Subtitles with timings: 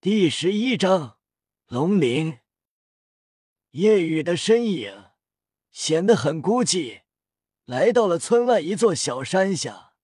[0.00, 1.18] 第十一章
[1.66, 2.38] 龙鳞。
[3.72, 5.06] 夜雨的身影
[5.72, 7.00] 显得很孤寂，
[7.64, 9.94] 来到了村外一座小山下。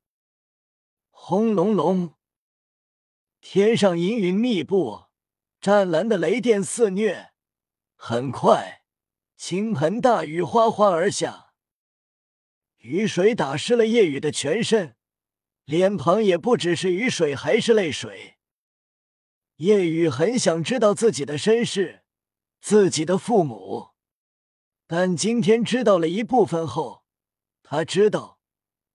[1.11, 2.15] 轰隆隆，
[3.41, 5.04] 天上阴云密布，
[5.61, 7.31] 湛蓝的雷电肆虐。
[7.95, 8.83] 很快，
[9.37, 11.53] 倾盆大雨哗哗而下，
[12.79, 14.97] 雨水打湿了夜雨的全身，
[15.65, 18.34] 脸庞也不只是雨水，还是泪水。
[19.57, 22.03] 叶雨很想知道自己的身世，
[22.61, 23.91] 自己的父母，
[24.87, 27.05] 但今天知道了一部分后，
[27.62, 28.41] 他知道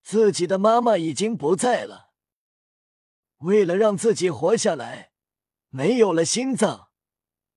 [0.02, 2.10] 自己的妈妈已经不在了。
[3.38, 5.12] 为了让自己活下来，
[5.70, 6.90] 没有了心脏，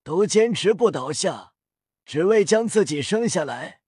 [0.02, 1.56] 都坚持不倒下，
[2.06, 3.82] 只为将自己生下来。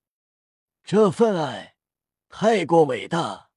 [0.84, 1.78] 这份爱
[2.28, 3.50] 太过伟大。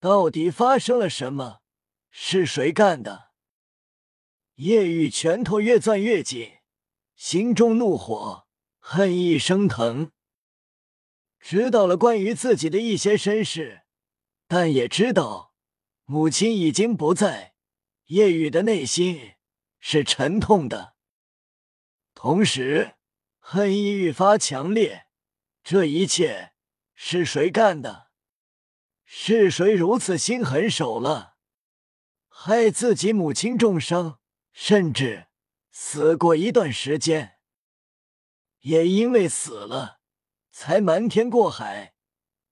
[0.00, 1.60] 到底发生了什么？
[2.10, 3.31] 是谁干的？
[4.56, 6.58] 叶雨拳头越攥越紧，
[7.14, 8.46] 心中怒火、
[8.78, 10.12] 恨意升腾。
[11.40, 13.82] 知道了关于自己的一些身世，
[14.46, 15.54] 但也知道
[16.04, 17.54] 母亲已经不在。
[18.06, 19.36] 叶雨的内心
[19.80, 20.94] 是沉痛的，
[22.14, 22.96] 同时
[23.38, 25.06] 恨意愈发强烈。
[25.64, 26.52] 这一切
[26.94, 28.10] 是谁干的？
[29.04, 31.36] 是谁如此心狠手辣，
[32.28, 34.20] 害自己母亲重伤？
[34.52, 35.26] 甚至
[35.70, 37.38] 死过一段时间，
[38.60, 40.00] 也因为死了，
[40.50, 41.94] 才瞒天过海，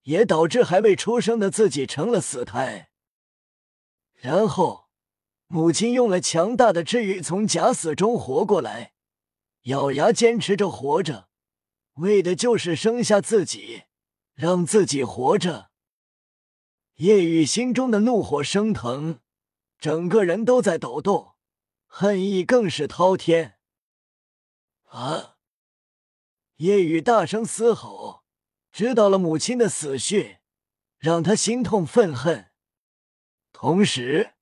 [0.02, 2.90] 也导致还未出生的自己成了死胎。
[4.14, 4.88] 然后，
[5.46, 8.94] 母亲用了强大的治愈从假死中活过来，
[9.62, 11.28] 咬牙坚持着活着，
[11.94, 13.84] 为的就是生下自己，
[14.34, 15.70] 让自己活着。
[16.96, 19.20] 叶雨心中的怒火升腾，
[19.78, 21.29] 整个人都在抖动。
[21.92, 23.58] 恨意更是滔天！
[24.84, 25.36] 啊！
[26.58, 28.22] 夜雨大声嘶吼，
[28.70, 30.38] 知道了母亲的死讯，
[30.98, 32.52] 让他心痛愤恨。
[33.52, 34.34] 同时，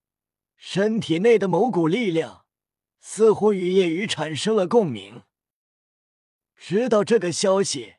[0.56, 2.44] 身体内的某股力量
[3.00, 5.22] 似乎与夜雨产生了共鸣。
[6.54, 7.94] 知道这个消息，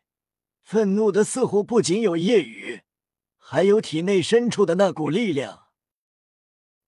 [0.62, 2.84] 愤怒的似乎不仅有夜雨，
[3.36, 5.70] 还有体内深处的那股力量。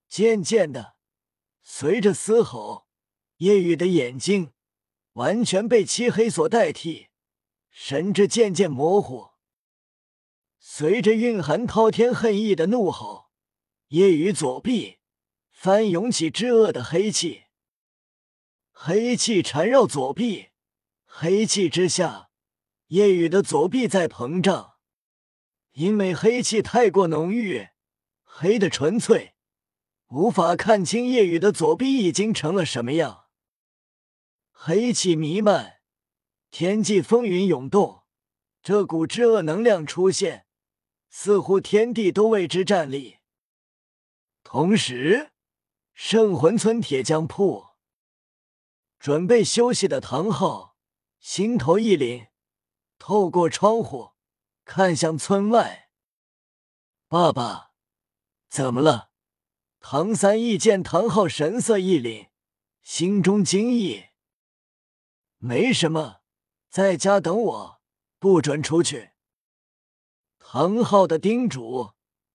[0.08, 1.01] 渐渐的。
[1.64, 2.88] 随着嘶吼，
[3.38, 4.52] 夜雨的眼睛
[5.14, 7.08] 完全被漆黑所代替，
[7.70, 9.32] 神智渐渐模糊。
[10.60, 13.32] 随着蕴含滔天恨意的怒吼，
[13.88, 15.00] 夜雨左臂
[15.52, 17.44] 翻涌起炙恶的黑气，
[18.72, 20.50] 黑气缠绕左臂，
[21.06, 22.30] 黑气之下，
[22.88, 24.76] 夜雨的左臂在膨胀，
[25.74, 27.70] 因为黑气太过浓郁，
[28.24, 29.31] 黑的纯粹。
[30.12, 33.28] 无法看清夜雨的左臂已经成了什么样，
[34.52, 35.80] 黑气弥漫，
[36.50, 38.04] 天际风云涌动，
[38.62, 40.46] 这股至恶能量出现，
[41.10, 43.20] 似乎天地都为之站立。
[44.44, 45.32] 同时，
[45.94, 47.68] 圣魂村铁匠铺
[49.00, 50.76] 准备休息的唐昊
[51.22, 52.28] 心头一凛，
[53.00, 54.12] 透过窗户
[54.66, 55.90] 看向村外，
[57.08, 57.72] 爸爸，
[58.50, 59.11] 怎么了？
[59.84, 62.28] 唐三一见唐昊神色一凛，
[62.84, 64.06] 心中惊异。
[65.40, 66.22] 没什么，
[66.70, 67.82] 在家等我，
[68.20, 69.10] 不准出去。
[70.38, 71.94] 唐昊的叮嘱，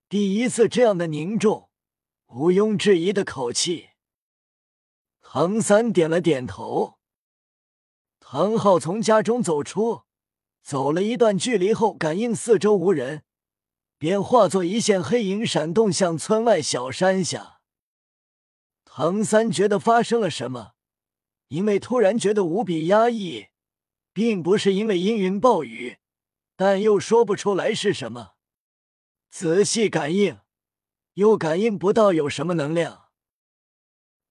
[0.09, 1.69] 第一次这样的凝重，
[2.27, 3.91] 毋庸置疑的口气。
[5.21, 6.99] 唐三点了点头。
[8.19, 10.03] 唐昊从家中走出，
[10.61, 13.23] 走了一段距离后，感应四周无人。
[13.97, 17.61] 便化作一线黑影闪动向村外小山下。
[18.85, 20.73] 唐三觉得发生了什么，
[21.49, 23.47] 因为突然觉得无比压抑，
[24.13, 25.97] 并不是因为阴云暴雨，
[26.55, 28.33] 但又说不出来是什么。
[29.29, 30.39] 仔细感应，
[31.13, 33.09] 又感应不到有什么能量。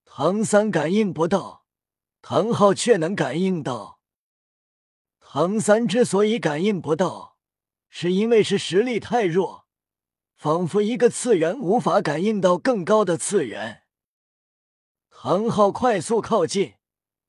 [0.03, 1.65] 唐三感应不到，
[2.21, 4.01] 唐昊却能感应到。
[5.19, 7.36] 唐三之所以感应不到。
[7.89, 9.67] 是因为是实力太弱，
[10.35, 13.83] 仿佛一个次元无法感应到更高的次元。
[15.09, 16.75] 唐昊快速靠近，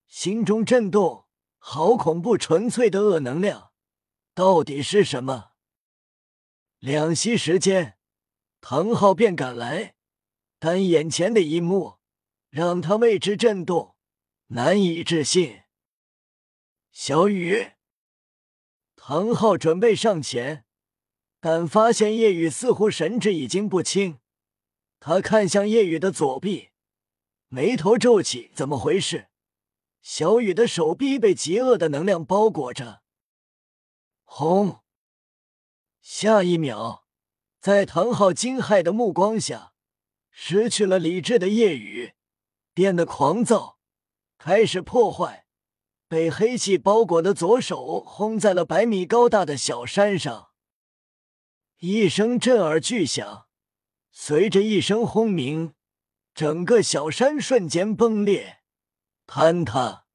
[0.06, 1.26] 心中震动，
[1.58, 2.36] 好恐怖！
[2.36, 3.72] 纯粹的恶能量，
[4.34, 5.52] 到底是什么？
[6.78, 7.96] 两息时间，
[8.60, 9.94] 唐昊便赶来，
[10.58, 11.98] 但眼前的一幕
[12.50, 13.96] 让他为之震动，
[14.48, 15.62] 难以置信。
[16.92, 17.77] 小雨。
[19.08, 20.66] 唐昊准备上前，
[21.40, 24.18] 但发现夜雨似乎神志已经不清。
[25.00, 26.72] 他看向夜雨的左臂，
[27.46, 29.28] 眉头皱起，怎么回事？
[30.02, 33.00] 小雨的手臂被极恶的能量包裹着。
[34.24, 34.80] 轰！
[36.02, 37.06] 下一秒，
[37.60, 39.72] 在唐昊惊骇的目光下，
[40.30, 42.12] 失去了理智的夜雨
[42.74, 43.78] 变得狂躁，
[44.36, 45.46] 开始破坏
[46.08, 50.48] 被黑气包裹的左手，轰在了百米高大的小山上。
[51.78, 53.46] 一声震耳巨响，
[54.10, 55.74] 随着一声轰鸣。
[56.34, 58.62] 整个小山瞬间崩裂，
[59.26, 60.06] 坍塌，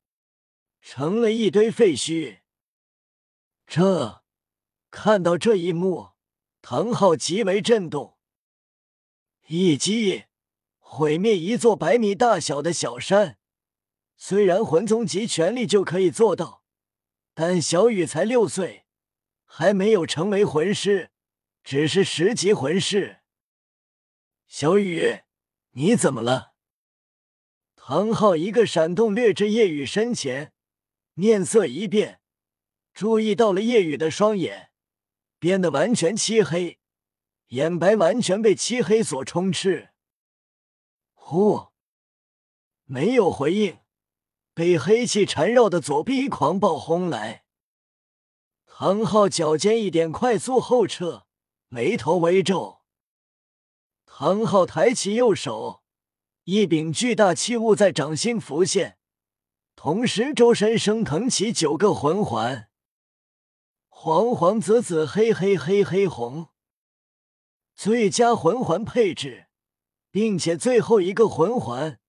[0.81, 2.39] 成了一堆废墟。
[3.67, 4.23] 这
[4.89, 6.11] 看到这一幕，
[6.61, 8.17] 唐昊极为震动。
[9.47, 10.23] 一击
[10.79, 13.37] 毁灭一座百米大小的小山，
[14.15, 16.63] 虽然魂宗级全力就可以做到，
[17.33, 18.85] 但小雨才六岁，
[19.45, 21.11] 还没有成为魂师，
[21.63, 23.19] 只是十级魂师。
[24.47, 25.21] 小雨。
[25.75, 26.53] 你怎么了？
[27.75, 30.53] 唐昊一个闪动掠至叶雨身前，
[31.15, 32.21] 面色一变，
[32.93, 34.69] 注意到了叶雨的双眼
[35.39, 36.77] 变得完全漆黑，
[37.47, 39.89] 眼白完全被漆黑所充斥。
[41.13, 41.69] 呼，
[42.83, 43.79] 没有回应，
[44.53, 47.43] 被黑气缠绕的左臂狂暴轰来。
[48.65, 51.25] 唐昊脚尖一点，快速后撤，
[51.69, 52.81] 眉头微皱。
[54.05, 55.83] 唐昊抬起右手，
[56.43, 58.97] 一柄巨大器物在掌心浮现，
[59.75, 62.69] 同时周身升腾起九个魂环，
[63.89, 66.49] 黄黄、紫紫、黑黑、黑黑、红，
[67.73, 69.47] 最佳魂环配置，
[70.11, 71.99] 并且最后一个魂环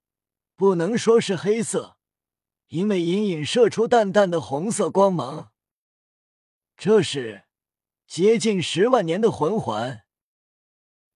[0.56, 1.93] 不能说是黑色，
[2.74, 5.52] 因为隐隐射出淡淡的红色光芒。
[6.76, 7.44] 这是
[8.04, 10.02] 接近十万年的魂环。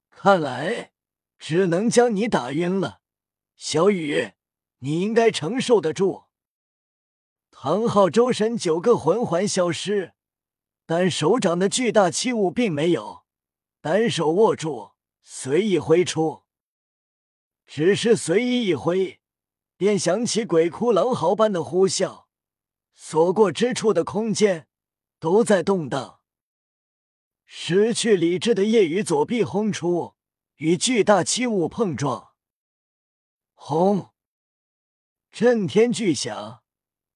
[0.09, 0.93] 看来
[1.37, 3.01] 只能将你打晕了，
[3.57, 4.35] 小雨，
[4.79, 6.27] 你应该承受得住。
[7.51, 10.15] 唐昊周身九个魂环消失，
[10.87, 13.25] 但手掌的巨大器物并没有，
[13.81, 16.45] 单手握住，随意挥出。
[17.67, 19.18] 只是随意一挥，
[19.79, 22.25] 便响起鬼哭狼嚎般的呼啸，
[22.93, 24.67] 所过之处的空间
[25.21, 26.19] 都在动荡。
[27.47, 30.17] 失去理智的夜雨左臂轰出，
[30.57, 32.33] 与巨大器物碰撞，
[33.55, 34.11] 轰！
[35.31, 36.65] 震天巨响，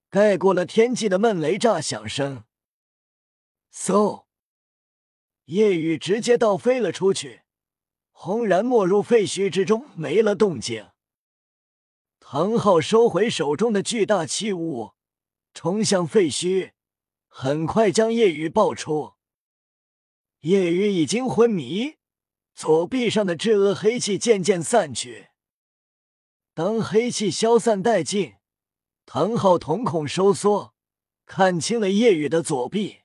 [0.08, 2.44] 盖过了天际的闷雷炸响声。
[3.74, 4.26] 嗖！
[5.46, 7.42] 夜雨直接倒飞了出去，
[8.12, 10.91] 轰然没入废墟之中，没了动静。
[12.34, 14.92] 唐昊收回手中的巨大器物，
[15.52, 16.72] 冲向废墟，
[17.28, 19.16] 很快将夜雨抱出。
[20.40, 21.96] 夜雨已经昏迷，
[22.54, 25.28] 左臂上的炙恶黑气渐渐散去。
[26.54, 28.36] 当黑气消散殆尽，
[29.04, 30.72] 唐昊瞳孔收缩，
[31.26, 33.00] 看清了夜雨的左臂。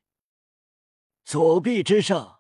[1.26, 2.40] 左臂之上，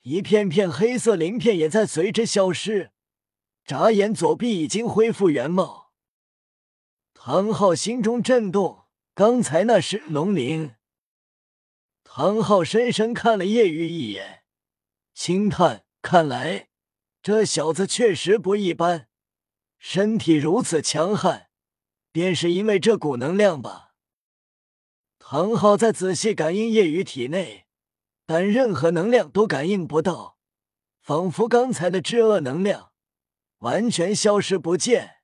[0.00, 2.92] 一片片黑色鳞片也在随之消失。
[3.66, 5.85] 眨眼，左臂已经恢复原貌。
[7.28, 10.76] 唐昊心中震动，刚才那是龙鳞。
[12.04, 14.44] 唐昊深深看了叶雨一眼，
[15.12, 16.68] 轻叹：“看来
[17.20, 19.08] 这小子确实不一般，
[19.76, 21.48] 身体如此强悍，
[22.12, 23.94] 便是因为这股能量吧。”
[25.18, 27.66] 唐昊在仔细感应叶雨体内，
[28.24, 30.38] 但任何能量都感应不到，
[31.00, 32.92] 仿佛刚才的至恶能量
[33.58, 35.15] 完全消失不见，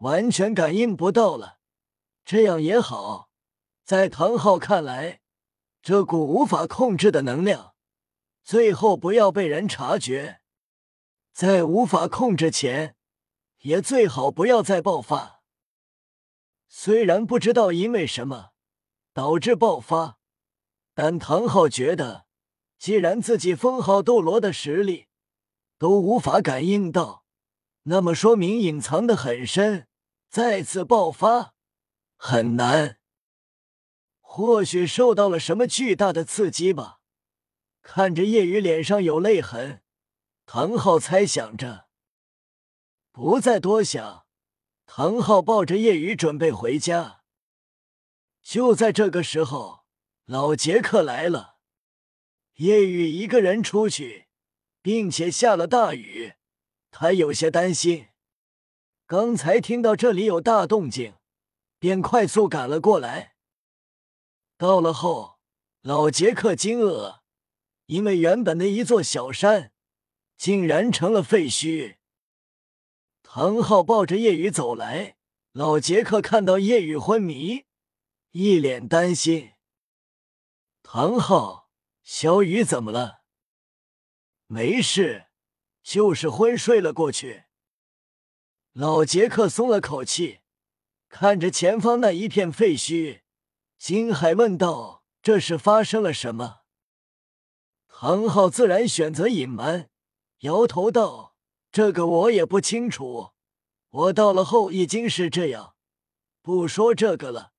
[0.00, 1.58] 完全感应不到了。
[2.24, 3.30] 这样也好，
[3.82, 5.20] 在唐昊看来。
[5.82, 7.74] 这股无法控制的能量，
[8.44, 10.42] 最后不要被人察觉。
[11.32, 12.96] 在无法控制前，
[13.60, 15.40] 也最好不要再爆发。
[16.68, 18.50] 虽然不知道因为什么
[19.14, 20.18] 导致爆发，
[20.92, 22.26] 但唐昊觉得，
[22.78, 25.06] 既然自己封号斗罗的实力
[25.78, 27.24] 都无法感应到，
[27.84, 29.88] 那么说明隐藏的很深，
[30.30, 31.54] 再次爆发
[32.16, 32.98] 很难。
[34.20, 37.00] 或许受到了什么巨大的刺激吧。
[37.82, 39.82] 看着叶雨脸上有泪痕，
[40.46, 41.88] 唐昊猜想着，
[43.10, 44.26] 不再多想。
[44.86, 47.22] 唐昊抱着叶雨准备回家。
[48.42, 49.84] 就在这个时候，
[50.26, 51.56] 老杰克来了。
[52.54, 54.28] 叶雨一个人出去，
[54.80, 56.34] 并且下了大雨，
[56.90, 58.09] 他有些担心。
[59.10, 61.14] 刚才听到这里有大动静，
[61.80, 63.34] 便快速赶了过来。
[64.56, 65.40] 到了后，
[65.80, 67.18] 老杰克惊愕，
[67.86, 69.72] 因为原本的一座小山
[70.36, 71.96] 竟然成了废墟。
[73.24, 75.16] 唐昊抱着叶雨走来，
[75.50, 77.64] 老杰克看到叶雨昏迷，
[78.30, 79.54] 一脸担心。
[80.84, 81.68] 唐昊，
[82.04, 83.22] 小雨怎么了？
[84.46, 85.26] 没事，
[85.82, 87.46] 就是昏睡了过去。
[88.72, 90.40] 老杰克松了口气，
[91.08, 93.22] 看着前方那一片废墟，
[93.76, 96.60] 金海问道：“这是发生了什么？”
[97.88, 99.90] 唐昊自然选择隐瞒，
[100.40, 101.34] 摇头道
[101.72, 103.32] ：“这个我也不清楚。
[103.90, 105.74] 我到了后已经是这样，
[106.40, 107.52] 不说这个了。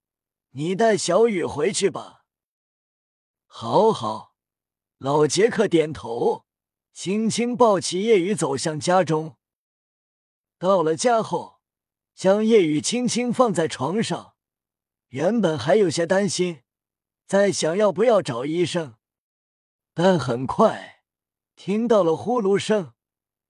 [0.52, 2.24] 你带小雨回去吧。”
[3.46, 4.34] 好好，
[4.98, 6.46] 老杰克点头。
[6.94, 9.36] 轻轻抱起夜雨，走向家中。
[10.62, 11.60] 到了家后，
[12.14, 14.36] 将夜雨轻轻放在床上。
[15.08, 16.62] 原本还有些担心，
[17.26, 18.94] 在想要不要找医生，
[19.96, 21.02] 但很快
[21.56, 22.94] 听到了呼噜声，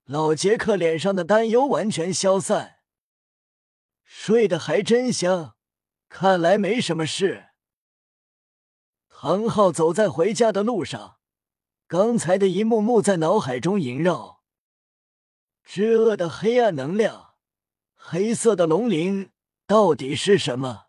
[0.06, 2.78] 老杰克脸上的担忧完全消散。
[4.06, 5.58] 睡得还真香，
[6.08, 7.48] 看来没什么事。
[9.10, 11.18] 唐昊走在回家的路上。
[11.88, 14.41] 刚才的一幕幕在脑海中萦绕，
[15.74, 17.36] 之恶的黑暗能量，
[17.96, 19.30] 黑色的龙鳞
[19.66, 20.88] 到底是什么？